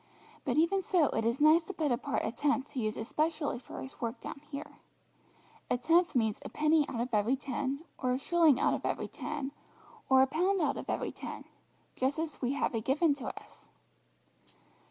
But 0.45 0.57
even 0.57 0.81
so 0.81 1.09
it 1.09 1.25
is 1.25 1.39
nice 1.39 1.63
to 1.65 1.73
put 1.75 1.91
apart 1.91 2.23
a 2.25 2.31
tenth 2.31 2.71
to 2.73 2.79
use 2.79 2.97
especially 2.97 3.59
for 3.59 3.83
His 3.83 4.01
work 4.01 4.19
down 4.19 4.41
here. 4.49 4.79
A 5.69 5.77
tenth 5.77 6.15
means 6.15 6.39
a 6.43 6.49
penny 6.49 6.89
out 6.89 6.99
of 6.99 7.13
every 7.13 7.35
ten, 7.35 7.81
or 7.99 8.13
a 8.13 8.17
shilling 8.17 8.59
out 8.59 8.73
of 8.73 8.83
every 8.83 9.07
ten, 9.07 9.51
or 10.09 10.23
a 10.23 10.25
pound 10.25 10.59
out 10.59 10.75
of 10.77 10.89
every 10.89 11.11
ten, 11.11 11.45
just 11.95 12.17
as 12.17 12.41
we 12.41 12.53
have 12.53 12.73
it 12.73 12.83
given 12.83 13.13
to 13.13 13.27
us." 13.39 13.69